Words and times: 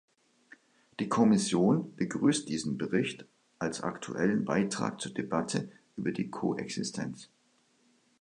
Die 0.99 1.09
Kommission 1.09 1.95
begrüßt 1.95 2.49
diesen 2.49 2.75
Bericht 2.75 3.27
als 3.59 3.83
aktuellen 3.83 4.45
Beitrag 4.45 4.99
zur 4.99 5.13
Debatte 5.13 5.71
über 5.95 6.11
die 6.11 6.31
Koexistenz. 6.31 7.29